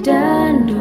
[0.00, 0.72] Selamat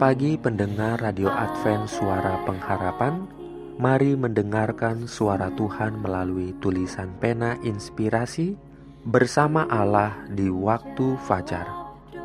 [0.00, 3.28] pagi pendengar Radio Advent Suara Pengharapan.
[3.76, 8.56] Mari mendengarkan suara Tuhan melalui tulisan pena inspirasi
[9.04, 11.68] Bersama Allah di waktu fajar.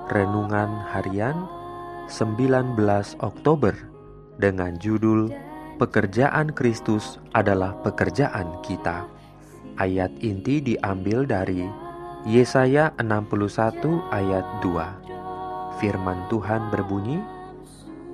[0.07, 1.64] Renungan harian
[2.07, 2.77] 19
[3.23, 3.73] Oktober
[4.37, 5.33] Dengan judul
[5.81, 9.09] Pekerjaan Kristus adalah pekerjaan kita
[9.75, 11.65] Ayat inti diambil dari
[12.25, 15.05] Yesaya 61 ayat 2
[15.75, 17.19] Firman Tuhan berbunyi,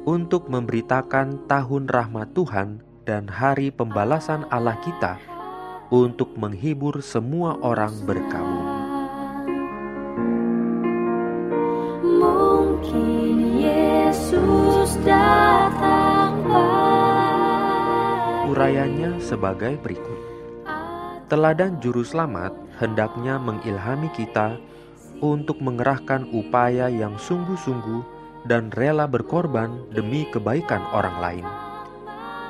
[0.09, 5.21] "Untuk memberitakan tahun rahmat Tuhan dan hari pembalasan Allah kita,
[5.93, 8.69] untuk menghibur semua orang berkabung."
[12.01, 13.80] Mungkin
[14.11, 16.43] Yesus datang
[18.51, 20.19] Urayanya sebagai berikut:
[21.31, 24.59] Teladan Juru Selamat hendaknya mengilhami kita
[25.23, 28.03] untuk mengerahkan upaya yang sungguh-sungguh
[28.51, 31.47] dan rela berkorban demi kebaikan orang lain.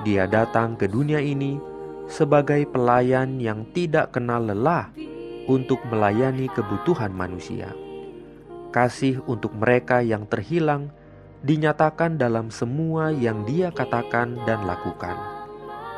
[0.02, 1.62] Dia datang ke dunia ini
[2.10, 4.90] sebagai pelayan yang tidak kenal lelah
[5.46, 7.70] untuk melayani kebutuhan manusia.
[8.74, 10.90] Kasih untuk mereka yang terhilang
[11.42, 15.18] dinyatakan dalam semua yang dia katakan dan lakukan.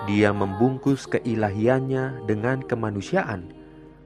[0.08, 3.52] Dia membungkus keilahiannya dengan kemanusiaan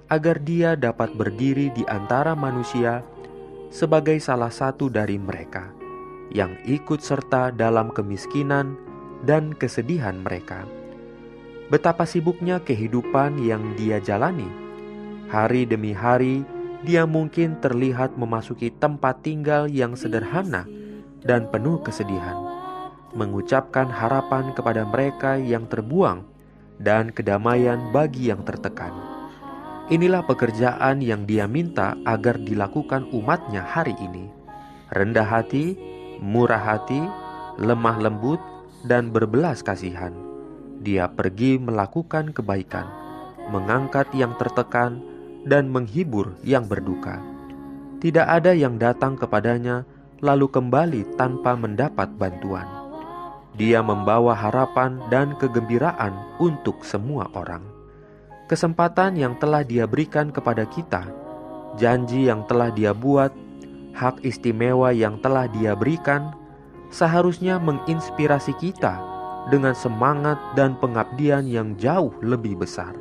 [0.09, 3.01] agar dia dapat berdiri di antara manusia
[3.69, 5.73] sebagai salah satu dari mereka
[6.33, 8.77] yang ikut serta dalam kemiskinan
[9.25, 10.65] dan kesedihan mereka.
[11.67, 14.47] Betapa sibuknya kehidupan yang dia jalani.
[15.27, 16.47] Hari demi hari,
[16.87, 20.63] dia mungkin terlihat memasuki tempat tinggal yang sederhana
[21.27, 22.39] dan penuh kesedihan,
[23.11, 26.23] mengucapkan harapan kepada mereka yang terbuang
[26.79, 28.95] dan kedamaian bagi yang tertekan.
[29.87, 34.27] Inilah pekerjaan yang dia minta agar dilakukan umatnya hari ini.
[34.91, 35.75] Rendah hati,
[36.19, 36.99] murah hati,
[37.59, 38.39] lemah lembut,
[38.83, 40.11] dan berbelas kasihan.
[40.83, 42.87] Dia pergi melakukan kebaikan,
[43.51, 44.99] mengangkat yang tertekan,
[45.47, 47.23] dan menghibur yang berduka.
[48.03, 49.87] Tidak ada yang datang kepadanya
[50.23, 52.65] lalu kembali tanpa mendapat bantuan.
[53.57, 57.77] Dia membawa harapan dan kegembiraan untuk semua orang
[58.47, 61.05] kesempatan yang telah Dia berikan kepada kita,
[61.75, 63.29] janji yang telah Dia buat,
[63.93, 66.33] hak istimewa yang telah Dia berikan,
[66.89, 68.95] seharusnya menginspirasi kita
[69.51, 72.95] dengan semangat dan pengabdian yang jauh lebih besar.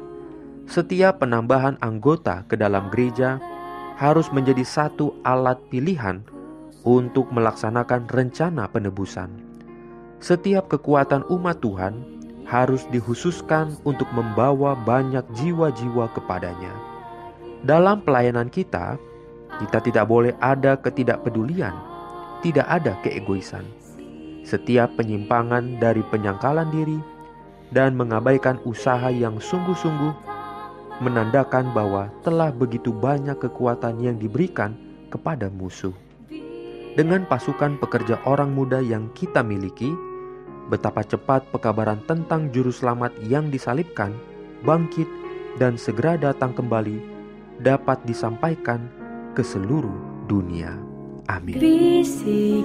[0.67, 3.39] Setiap penambahan anggota ke dalam gereja
[4.03, 6.27] harus menjadi satu alat pilihan
[6.87, 9.29] untuk melaksanakan rencana penebusan.
[10.23, 11.99] Setiap kekuatan umat Tuhan
[12.47, 16.71] harus dikhususkan untuk membawa banyak jiwa-jiwa kepadanya.
[17.67, 18.95] Dalam pelayanan kita,
[19.59, 21.75] kita tidak boleh ada ketidakpedulian,
[22.47, 23.67] tidak ada keegoisan.
[24.47, 27.03] Setiap penyimpangan dari penyangkalan diri
[27.75, 30.15] dan mengabaikan usaha yang sungguh-sungguh
[31.03, 34.79] menandakan bahwa telah begitu banyak kekuatan yang diberikan
[35.11, 36.06] kepada musuh.
[36.97, 39.93] Dengan pasukan pekerja orang muda yang kita miliki,
[40.73, 44.17] betapa cepat pekabaran tentang juru selamat yang disalibkan,
[44.65, 45.05] bangkit,
[45.61, 46.97] dan segera datang kembali
[47.61, 48.89] dapat disampaikan
[49.37, 50.73] ke seluruh dunia.
[51.29, 51.61] Amin.
[51.61, 52.65] Bisik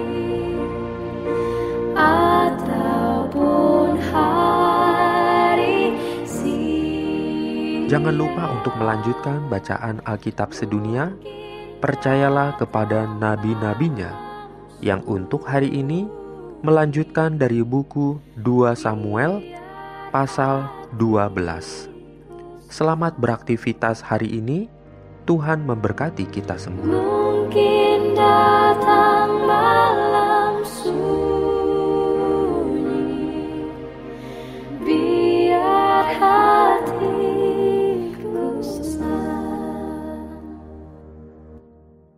[7.91, 11.11] Jangan lupa untuk melanjutkan bacaan Alkitab sedunia.
[11.83, 14.15] Percayalah kepada nabi-nabinya
[14.79, 16.07] yang untuk hari ini
[16.63, 19.43] melanjutkan dari buku 2 Samuel
[20.07, 22.71] pasal 12.
[22.71, 24.71] Selamat beraktivitas hari ini.
[25.27, 26.87] Tuhan memberkati kita semua.
[26.87, 31.20] Mungkin datang malam suruh.